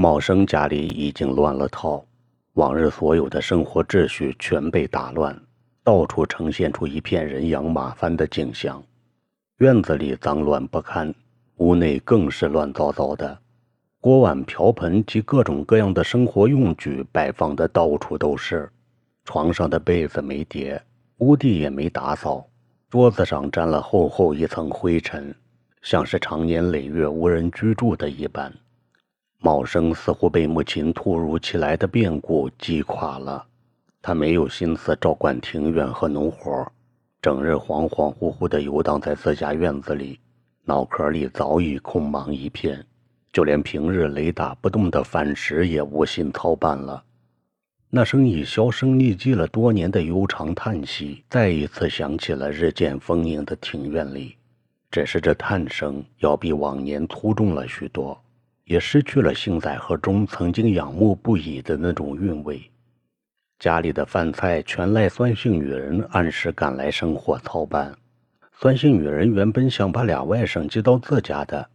[0.00, 2.02] 茂生家里已经乱了套，
[2.54, 5.38] 往日所有的生活秩序全被打乱，
[5.84, 8.82] 到处呈现出一片人仰马翻的景象。
[9.58, 11.14] 院子里脏乱不堪，
[11.56, 13.38] 屋内更是乱糟糟的，
[14.00, 18.70] 锅碗瓢盆及各种各样的生活用具摆放的到处都是，
[19.26, 20.82] 床上的被子没叠，
[21.18, 22.48] 屋地也没打扫，
[22.88, 25.34] 桌子上沾了厚厚一层灰尘，
[25.82, 28.50] 像是长年累月无人居住的一般。
[29.42, 33.46] 茂生似乎被母亲突如其来的变故击垮了，
[34.02, 36.70] 他没有心思照管庭院和农活。
[37.22, 40.20] 整日恍恍惚惚地游荡在自家院子里，
[40.64, 42.84] 脑壳里早已空茫一片，
[43.32, 47.02] 就连平日雷打不动的饭食也无心操办了。
[47.88, 54.36] 那声已销声匿迹了多年的悠长叹息，再一次响起了日渐丰盈的庭院里。
[54.90, 58.20] 只是这叹声要比往年粗重了许多，
[58.70, 62.62] 也失去了幸仔和钟曾经仰慕不已的那种韵味。
[63.58, 67.92] 家里的饭菜全赖酸性女人按时赶来生火操办。
[68.52, 71.68] 酸性女人原本想把俩外甥接到自家的，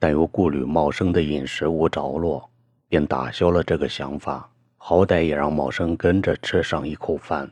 [0.00, 2.50] 但又顾虑茂生的饮食无着落，
[2.88, 4.50] 便打消了这个想法。
[4.76, 7.48] 好歹也让茂生跟着吃上一口饭。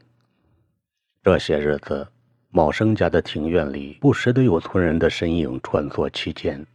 [1.22, 2.08] 这些日子，
[2.50, 6.66] 茂生家的庭院里不时的有村人的身影穿梭其间。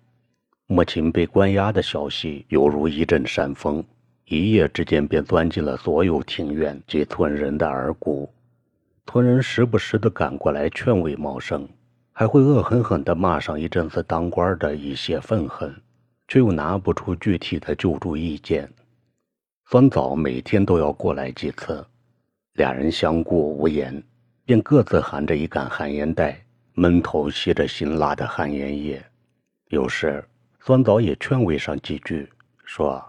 [0.74, 3.86] 母亲被关押的消息犹如一阵山风。
[4.26, 8.28] 一夜之间便钻进了所有庭院及村人的耳骨，
[9.06, 11.70] 村人时不时的赶过来劝慰茂生，
[12.12, 15.72] 还会恶狠狠地骂上一阵子当官的一些愤恨，
[16.28, 18.68] 却又拿不出具体的救助意见。
[19.70, 21.86] 酸枣每天都要过来几次，
[22.54, 24.02] 俩人相顾无言，
[24.44, 26.44] 便各自含着一杆旱烟袋，
[26.74, 29.06] 闷头吸着辛辣的旱烟叶。
[29.70, 30.24] 有时
[30.66, 32.32] 酸枣也劝慰上几句，
[32.64, 33.04] 说。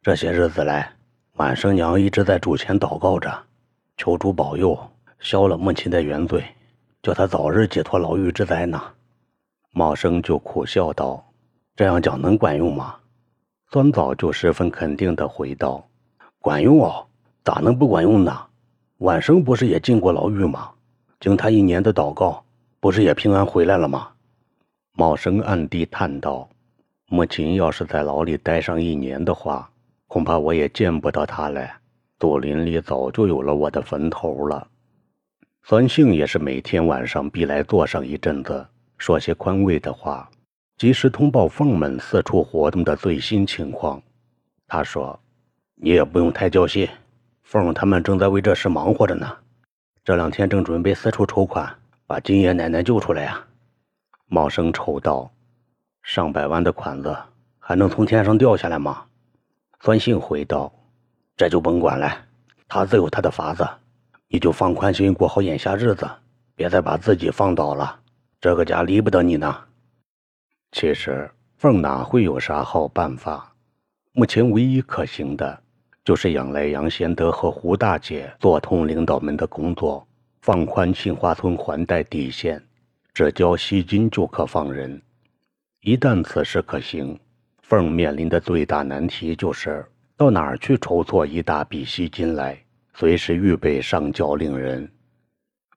[0.00, 0.90] 这些日子来，
[1.34, 3.30] 晚生娘一直在主前祷告着，
[3.98, 4.74] 求主保佑，
[5.18, 6.42] 消了母亲的原罪，
[7.02, 8.82] 叫她早日解脱牢狱之灾呢。
[9.72, 11.22] 茂生就苦笑道
[11.76, 12.96] ：“这样讲能管用吗？”
[13.70, 15.86] 酸枣就十分肯定地回道
[16.40, 17.06] ：“管用哦，
[17.44, 18.34] 咋能不管用呢？
[19.00, 20.70] 晚生不是也进过牢狱吗？
[21.20, 22.42] 经他一年的祷告，
[22.80, 24.08] 不是也平安回来了吗？”
[24.96, 26.48] 茂生暗地叹道
[27.08, 29.68] ：“母亲要是在牢里待上一年的话。”
[30.08, 31.68] 恐怕我也见不到他了。
[32.18, 34.66] 祖林里早就有了我的坟头了。
[35.64, 40.30] 酸性也是每天晚上必来坐上一阵子，说些宽慰的话，
[40.78, 44.00] 及时通报凤儿们四处活动的最新情况。
[44.66, 45.20] 他说
[45.76, 46.88] ：“你也不用太焦心，
[47.42, 49.30] 凤儿他们正在为这事忙活着呢。
[50.02, 51.70] 这两天正准备四处筹款，
[52.06, 53.44] 把金爷奶奶救出来呀。”
[54.26, 55.30] 茂生愁道
[56.02, 57.16] ：“上百万的款子，
[57.58, 59.04] 还能从天上掉下来吗？”
[59.80, 60.72] 酸性回道
[61.36, 62.24] ：“这就甭管了，
[62.66, 63.68] 他自有他的法子，
[64.28, 66.08] 你就放宽心过好眼下日子，
[66.54, 68.00] 别再把自己放倒了。
[68.40, 69.64] 这个家离不得你呢。”
[70.72, 73.52] 其实凤哪会有啥好办法？
[74.12, 75.62] 目前唯一可行的，
[76.04, 80.06] 就是仰赖杨贤德和胡大姐做通领导们的工作，
[80.42, 82.60] 放宽杏花村还贷底线，
[83.14, 85.00] 只交息金就可放人。
[85.80, 87.16] 一旦此事可行，
[87.62, 92.60] 凤面临的最大难题就是到哪儿去筹措一大笔息金来，
[92.94, 94.90] 随时预备上交令人。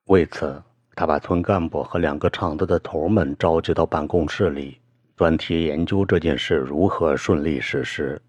[0.06, 0.62] 为此，
[0.95, 4.79] 他把村干部和两个厂子的头们召集到办公室里，
[5.16, 8.19] 专题研究这件事如何顺利实施。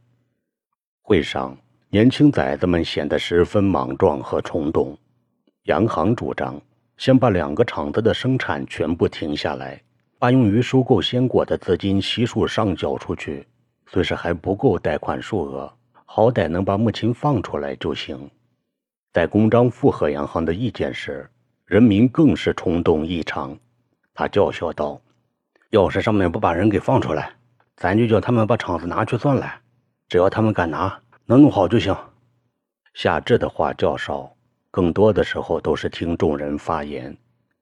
[1.00, 1.56] 会上，
[1.88, 4.96] 年轻崽子们显得十分莽撞和冲动。
[5.64, 6.60] 杨行主张
[6.98, 9.82] 先把两个厂子的生产全部停下来，
[10.22, 13.44] 把用于收购鲜果的资金悉数上缴出去。
[13.88, 15.72] 虽是还不够贷款数额，
[16.04, 18.30] 好歹能把母亲放出来就行。
[19.12, 21.28] 在公章附和杨行的意见时，
[21.66, 23.58] 人民更是冲动异常。
[24.14, 25.02] 他叫嚣道
[25.70, 27.32] ：“要是上面不把人给放出来，
[27.76, 29.52] 咱就叫他们把厂子拿去算了。
[30.08, 31.92] 只要他们敢拿，能弄好就行。”
[32.94, 34.32] 夏至的话较少，
[34.70, 37.18] 更多的时候都是听众人发言。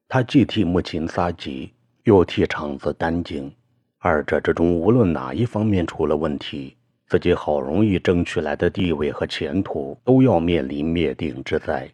[0.06, 1.72] 他既替母亲撒急，
[2.04, 3.52] 又替厂子担惊。
[3.98, 6.76] 二者之中，无论哪一方面出了问题，
[7.06, 11.90] 自己好容易争取来的地位和前途都要面临灭顶之灾。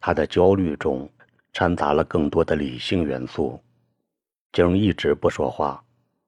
[0.00, 1.08] 他的焦虑中
[1.52, 3.60] 掺杂了更多的理性元素。
[4.52, 5.82] 景一直不说话，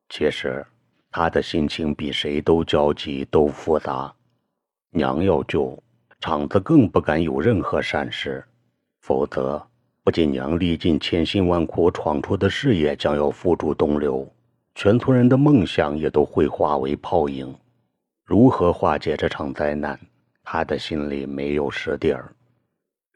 [0.08, 0.64] 其实
[1.10, 4.14] 他的心情比谁都焦急，都复杂。
[4.90, 5.82] 娘要救，
[6.20, 8.44] 厂子更不敢有任何闪失，
[9.00, 9.66] 否则
[10.04, 14.30] 不仅娘历尽千辛万苦闯出的事业将要付诸东流。
[14.74, 17.54] 全村人的梦想也都会化为泡影。
[18.22, 19.98] 如何化解这场灾难，
[20.42, 22.30] 他的心里没有实底儿。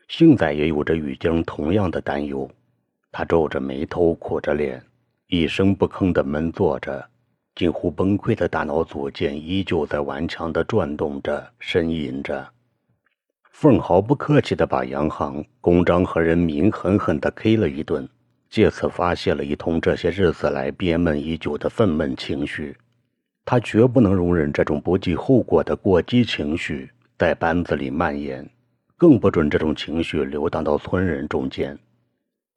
[0.09, 2.51] 幸仔也有着与晶同样的担忧，
[3.13, 4.83] 他皱着眉头，苦着脸，
[5.27, 7.07] 一声不吭地闷坐着，
[7.55, 12.49] 近乎崩溃的大脑组件依旧在顽强地转动着，呻吟着。
[13.61, 18.09] 凤毫不客气地把洋行、公章和人民狠狠地 K 了一顿，
[18.49, 22.77] 借此发泄了一通这些日子来憋闷已久的愤懑情绪。
[23.45, 26.89] 他绝不能容忍这种不计后果的过激情绪
[27.19, 28.49] 在班子里蔓延，
[28.97, 31.77] 更不准这种情绪流荡到村人中间。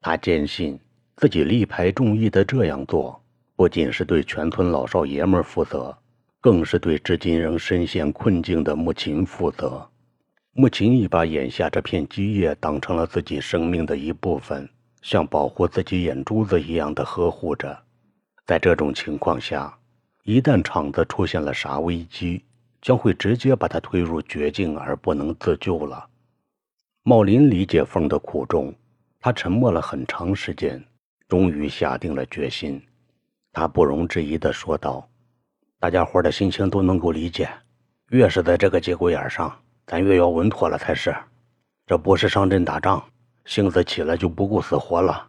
[0.01, 0.80] 他坚信
[1.15, 3.19] 自己力排众议的这样做，
[3.56, 5.98] 不仅是对全村老少爷们负责，
[6.39, 9.88] 更是对至今仍深陷困境的母亲负责。
[10.53, 14.68] 穆琴已把眼下这片基业当成了自己生命的一部分，
[15.01, 17.83] 像保护自己眼珠子一样的呵护着。
[18.45, 19.74] 在这种情况下，
[20.24, 22.44] 一旦厂子出现了啥危机，
[22.81, 26.06] 将会直接把他推入绝境而不能自救了。
[27.03, 28.75] 茂林理解凤的苦衷，
[29.21, 30.83] 他沉默了很长时间，
[31.30, 32.81] 终于下定了决心。
[33.53, 35.09] 他不容置疑地说道
[35.80, 37.50] ：“大家伙的心情都能够理解，
[38.09, 41.16] 越是在这个节骨眼上，咱越要稳妥了才是。
[41.86, 43.04] 这不是上阵打仗，
[43.45, 45.28] 性子起来就不顾死活了。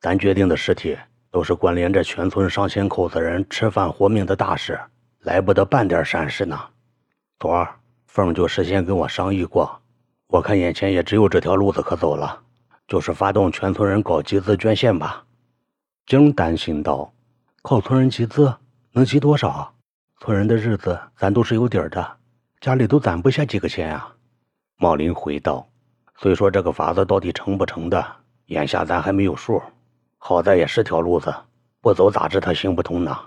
[0.00, 0.96] 咱决定的事体。”
[1.32, 4.78] 都是关联着全村上千口子人吃饭活命的大事，
[5.20, 6.60] 来不得半点闪失呢。
[7.40, 7.74] 昨儿
[8.06, 9.80] 凤儿就事先跟我商议过，
[10.26, 12.38] 我看眼前也只有这条路子可走了，
[12.86, 15.24] 就是发动全村人搞集资捐献吧。
[16.04, 17.10] 京担心道
[17.62, 18.54] ：“靠村人集资
[18.92, 19.72] 能集多少？
[20.20, 22.16] 村人的日子咱都是有底儿的，
[22.62, 24.14] 家里都攒不下几个钱啊。”
[24.78, 25.68] 茂林回道
[26.16, 28.06] ：“虽说这个法子到底成不成的，
[28.46, 29.60] 眼下咱还没有数。”
[30.16, 31.34] 好在也是条路子，
[31.80, 33.18] 不走咋知他行不通呢？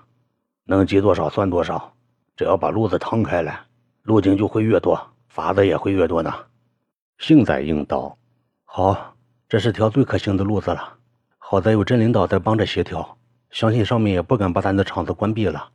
[0.64, 1.94] 能积多少算多少，
[2.38, 3.66] 只要把路子趟开了，
[4.04, 4.98] 路径就会越多，
[5.28, 6.34] 法子也会越多呢。
[7.18, 8.18] 幸仔应道
[8.64, 9.16] ：“好，
[9.50, 10.94] 这是条最可行的路子了。
[11.38, 13.18] 好在有镇领导在帮着协调，
[13.50, 15.72] 相信上面也不敢把咱的厂子关闭了。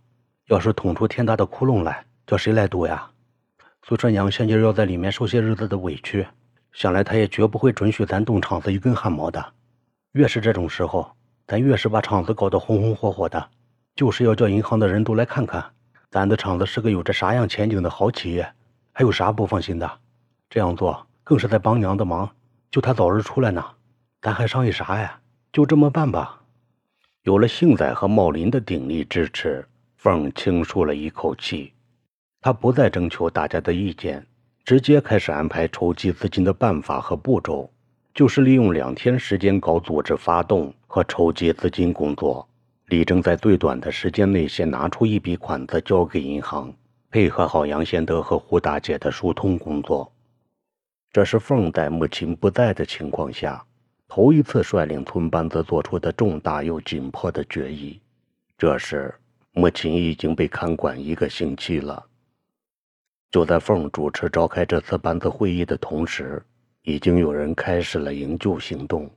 [0.47, 3.11] 要是捅出天大的窟窿来，叫谁来堵呀？
[3.83, 6.27] 苏春娘现在要在里面受些日子的委屈，
[6.73, 9.45] 想来他也绝不会准许咱动厂子一根汗毛的。”
[10.13, 11.11] 越是这种时候，
[11.47, 13.49] 咱越是把厂子搞得红红火火的，
[13.95, 15.65] 就是要叫银行的人都来看看，
[16.11, 18.53] 咱的厂子是个有着啥样前景的好企业，
[18.93, 19.91] 还有啥不放心的？
[20.49, 22.29] 这样做更是在帮娘的忙，
[22.71, 23.65] 救她早日出来呢。
[24.21, 25.21] 咱还商议啥呀？
[25.53, 26.43] 就这么办吧。
[27.23, 29.67] 有了幸仔和茂林的鼎力支持，
[29.97, 31.73] 凤儿轻舒了一口气。
[32.41, 34.27] 他不再征求大家的意见，
[34.65, 37.71] 直接开始安排筹集资金的办法和步骤。
[38.13, 42.47] 就是利用两天时间搞组织发动和筹集资金工作，
[42.87, 46.75] 力争在最短的时间内先拿出一笔款子交给银行，
[47.11, 50.13] 配合好杨贤德和胡大姐的疏通工作。
[51.13, 53.65] 这是凤在母亲不在的情况下，
[54.09, 58.01] 头一次率领村班子做出的重大又紧迫的决议。
[58.59, 59.15] 这时，
[59.53, 62.07] 母亲已经被看管一个星期了。
[63.31, 66.43] 就在凤主持召开这次班子会议的同时。
[66.83, 69.09] 已经有人开始了营救行动，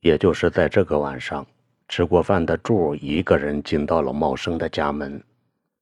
[0.00, 1.46] 也就是在这个晚上，
[1.86, 5.22] 吃过饭的柱一个人进到了茂生的家门。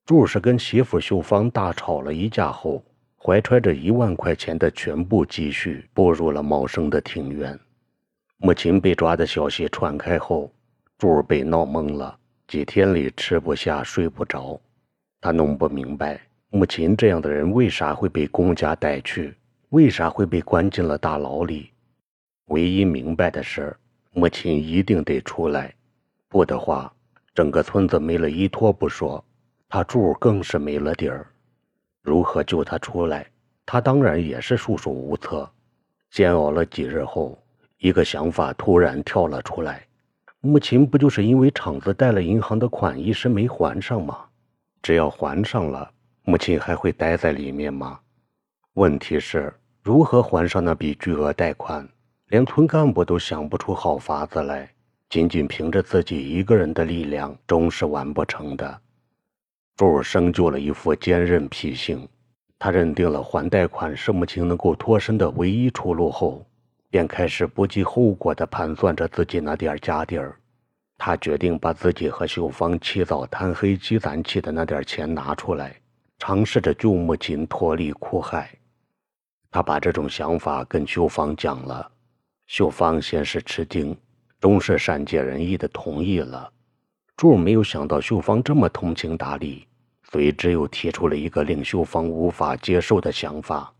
[0.05, 2.85] 柱是跟媳妇秀芳大吵了一架后，
[3.17, 7.59] 怀揣着一万块钱的全部积蓄，步入了茂生的庭院。
[8.37, 10.53] 母亲被抓的消息传开后，
[10.99, 14.61] 柱被闹懵了，几天里吃不下睡不着。
[15.19, 16.21] 他弄不明白，
[16.57, 19.35] 母亲这样的人为啥会被公家带去。
[19.69, 21.69] 为啥会被关进了大牢里？
[22.47, 23.77] 唯一明白的是，
[24.13, 25.75] 母亲一定得出来，
[26.31, 26.91] 不的话，
[27.35, 29.23] 整个村子没了依托不说，
[29.69, 31.27] 他柱更是没了底儿。
[32.01, 33.27] 如何救他出来？
[33.67, 35.47] 他当然也是束手无策。
[36.11, 37.39] 煎熬了几日后，
[37.77, 39.87] 一个想法突然跳了出来：
[40.41, 44.25] 母亲不就是因为厂子贷了银行的款一时没还上吗？
[44.81, 45.91] 只要还上了，
[46.29, 48.01] 母亲还会待在里面吗？
[48.75, 51.89] 问题是如何还上那笔巨额贷款，
[52.31, 54.69] 连村干部都想不出好法子来。
[55.09, 58.81] 仅仅凭着自己一个人的力量，终是完不成的。
[59.77, 62.09] 柱儿生就了一副坚韧脾性，
[62.59, 66.45] 他认定了还贷款是母亲能够脱身的唯一出路后，
[66.91, 70.35] 便开始不计后果地盘算着自己那点家底儿。
[70.99, 75.77] 他决定把自己和秀芳起早贪黑积攒起的那点钱拿出来，
[76.19, 78.51] 尝试着救母亲脱离苦海。
[79.51, 81.91] 他把这种想法跟秀芳讲了，
[82.47, 83.97] 秀芳先是吃惊，
[84.41, 86.53] 终是善解人意的同意了。
[87.17, 89.67] 柱没有想到秀芳这么通情达理，
[90.11, 93.73] 随之又提出了一个令秀芳无法接受的想法，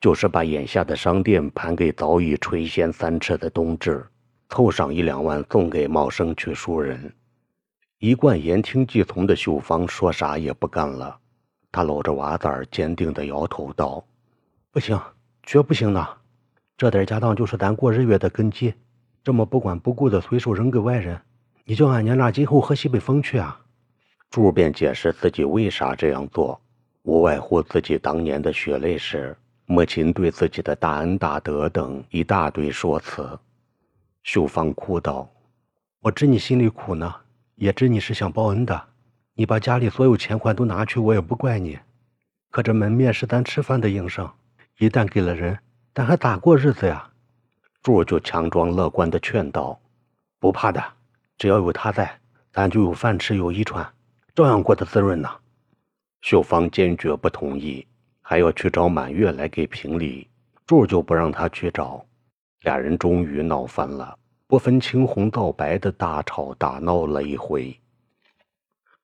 [0.00, 4.06] 就是把眼下的商店盘给早已垂涎三尺的冬至，
[4.48, 7.12] 凑上一两万送给茂生去赎人。
[7.98, 11.18] 一贯言听计从的秀芳说啥也不干了，
[11.78, 14.04] 他搂着娃子儿，坚定地摇头道
[14.72, 15.00] ：“不行，
[15.44, 16.08] 绝不行呐！
[16.76, 18.74] 这点家当就是咱过日月的根基，
[19.22, 21.20] 这么不管不顾的随手扔给外人，
[21.62, 23.60] 你叫俺娘俩今后喝西北风去啊！”
[24.28, 26.60] 柱便解释自己为啥这样做，
[27.04, 33.38] 无外乎自己当年的血泪史、母亲对自己的大恩大德等一大堆说辞。
[34.24, 35.30] 秀芳哭道
[36.02, 37.14] ：“我知你心里苦呢，
[37.54, 38.87] 也知你是想报恩的。
[39.38, 41.78] 你把家里所有钱款都拿去，我也不怪你。
[42.50, 44.28] 可这门面是咱吃饭的营生，
[44.78, 45.56] 一旦给了人，
[45.94, 47.08] 咱还咋过日子呀？”
[47.80, 49.78] 柱就强装乐观的劝道
[50.40, 50.82] ：“不怕的，
[51.36, 52.18] 只要有他在，
[52.52, 53.88] 咱就有饭吃，有衣穿。”
[54.34, 55.30] 照样过得滋润呢。
[56.22, 57.86] 秀芳坚决不同意，
[58.20, 60.26] 还要去找满月来给评理。
[60.66, 62.04] 柱就不让他去找，
[62.62, 64.18] 俩人终于闹翻了，
[64.48, 67.78] 不分青红皂白的大吵大闹了一回。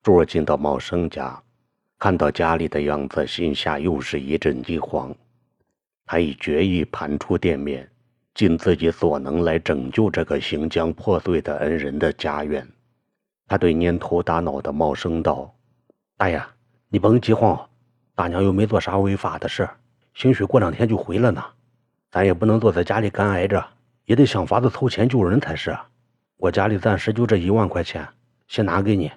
[0.04, 1.42] 柱进到茂生家，
[1.98, 5.16] 看到家里的样子，心下又是一阵惊慌。
[6.04, 7.90] 他已决意盘出店面，
[8.34, 12.68] 尽自己所能来拯救这个行将破碎的恩人的家园。
[13.48, 15.50] 他对蔫头耷脑的茂生道
[16.18, 16.38] ：“大爷，
[16.90, 17.58] 你甭急慌，
[18.14, 19.66] 大娘又没做啥违法的事，
[20.12, 21.42] 兴许过两天就回来呢。
[22.10, 23.66] 咱也不能坐在家里干挨着，
[24.04, 25.74] 也得想法子凑钱救人才是。
[26.36, 28.06] 我家里暂时就这一万块钱，
[28.48, 29.10] 先拿给你，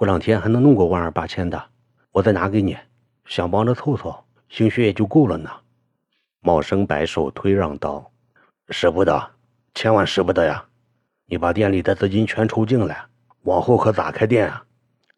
[0.00, 1.62] 过两天还能弄个万二八千的，
[2.10, 2.74] 我再拿给你，
[3.26, 5.50] 想帮着凑凑，兴许也就够了呢。”
[6.40, 8.10] 茂生摆手推让道
[8.72, 9.32] ：“舍不得，
[9.74, 10.64] 千万舍不得呀！
[11.26, 13.04] 你把店里的资金全抽进来。”
[13.44, 14.64] 往后可咋开店啊？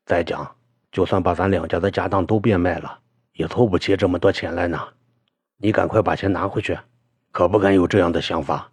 [0.05, 0.53] 再讲，
[0.91, 2.99] 就算把咱两家的家当都变卖了，
[3.35, 4.81] 也凑不起这么多钱来呢。
[5.59, 6.77] 你赶快把钱拿回去，
[7.31, 8.69] 可不敢有这样的想法。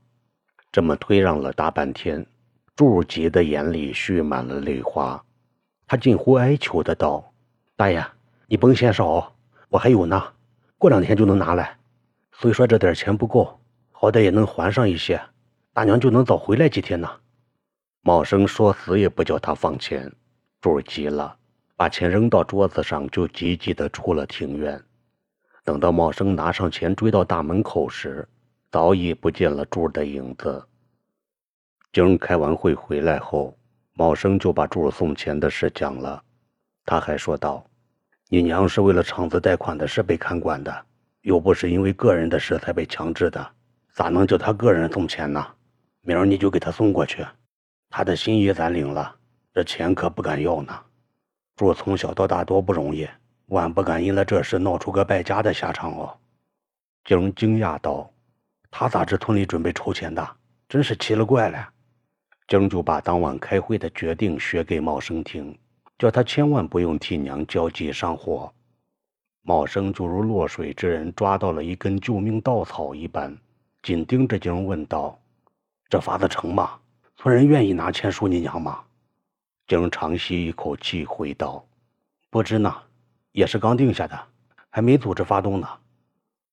[0.71, 2.25] 这么推让了大半天，
[2.75, 5.23] 祝吉的眼里蓄满了泪花，
[5.89, 7.33] 他近乎哀求的道
[7.75, 8.05] ：“大爷，
[8.45, 9.35] 你甭嫌少，
[9.69, 10.23] 我还有呢，
[10.77, 11.79] 过两天就能拿来。
[12.31, 13.59] 虽说这点钱不够，
[13.91, 15.19] 好歹也能还上一些，
[15.73, 17.09] 大娘就能早回来几天呢。”
[18.05, 20.13] 茂生说死也不叫他放钱，
[20.61, 21.35] 柱急了，
[21.75, 24.79] 把钱扔到桌子上，就急急的出了庭院。
[25.63, 28.29] 等到茂生拿上钱追到大门口时，
[28.69, 30.63] 早已不见了柱的影子。
[31.91, 33.57] 今开完会回来后，
[33.99, 36.23] 茂生就把柱送钱的事讲了。
[36.85, 37.65] 他还说道
[38.31, 40.85] ：“你娘是为了厂子贷款的事被看管的，
[41.23, 43.45] 又不是因为个人的事才被强制的，
[43.91, 45.45] 咋能叫他个人送钱呢？
[45.99, 47.27] 明儿你就给他送过去。”
[47.91, 49.13] 他的心意咱领了，
[49.53, 50.79] 这钱可不敢要呢。
[51.57, 53.05] 柱从小到大多不容易，
[53.47, 56.17] 万不敢因了这事闹出个败家的下场哦。
[57.03, 58.09] 景惊讶道
[58.71, 60.25] ：“他咋知村里准备筹钱的？
[60.69, 61.67] 真是奇了怪了。”
[62.49, 65.55] 景就把当晚开会的决定学给茂生听，
[65.99, 68.51] 叫他千万不用替娘焦急上火。
[69.43, 73.37] 茂生就如落水之人抓到了一根救命稻草一般，
[73.83, 75.19] 紧盯着景问道
[75.89, 76.71] ：“这法子成吗？”
[77.17, 78.79] 村人愿意拿钱赎你娘吗？
[79.67, 81.63] 景长吸一口气，回道
[82.31, 82.75] ：“不知呢，
[83.31, 84.19] 也是刚定下的，
[84.71, 85.69] 还没组织发动呢。”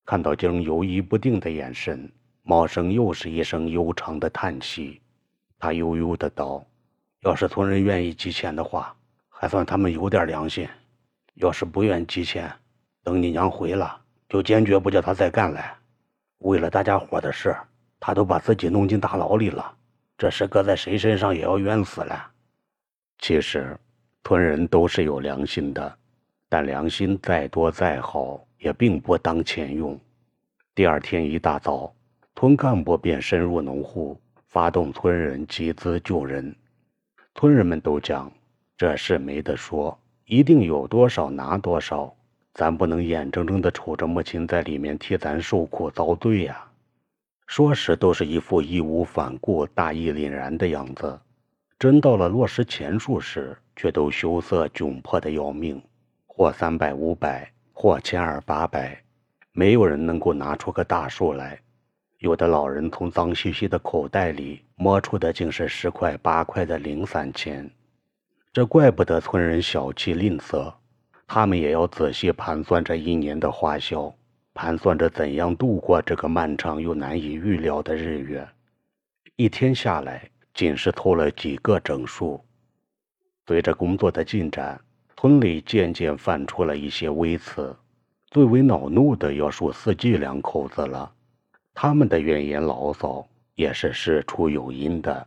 [0.04, 2.12] 看到景犹豫不定的眼神，
[2.42, 5.00] 茂生又是一声悠长的叹息。
[5.58, 6.64] 他悠悠的道
[7.22, 8.94] ：“要是村人愿意寄钱的话，
[9.28, 10.66] 还算他们有点良心；
[11.34, 12.52] 要是不愿寄钱，
[13.02, 15.75] 等你娘回了，就坚决不叫他再干来。
[16.38, 17.56] 为了大家伙的事，
[17.98, 19.75] 他都把自己弄进大牢里了。”
[20.18, 22.30] 这事搁在谁身上也要冤死了。
[23.18, 23.76] 其实，
[24.25, 25.98] 村人都是有良心的，
[26.48, 29.98] 但良心再多再好，也并不当钱用。
[30.75, 31.94] 第二天一大早，
[32.34, 34.18] 村干部便深入农户，
[34.56, 36.56] 发动村人集资救人。
[37.34, 38.32] 村人们都讲，
[38.75, 42.16] 这事没得说，一定有多少拿多少，
[42.54, 46.66] 咱不能眼睁睁地瞅着母亲在里面替咱受苦遭罪呀。
[47.46, 51.20] 说时都是一副义无反顾、大义凛然的样子，
[51.78, 55.82] 真到了落实钱数时，却都羞涩窘迫的要命，
[56.26, 58.98] 或三百五百，或千二八百，
[59.52, 61.60] 没有人能够拿出个大数来。
[62.18, 67.70] 有的老人从脏兮兮的口袋里摸出的，竟是十块八块的零散钱。
[68.52, 70.73] 这怪不得村人小气吝啬，
[71.26, 74.12] 他们也要仔细盘算这一年的花销。
[74.54, 78.49] 盘算着怎样度过这个漫长又难以预料的日月，
[79.37, 82.42] 一天下来，仅是凑了几个整数。
[83.46, 84.80] 随着工作的进展，
[85.14, 87.76] 村里渐渐泛出了一些微词。
[88.30, 91.12] 最为恼怒的要数四季两口子了，
[91.78, 95.26] 他们的怨言牢骚也是事出有因的。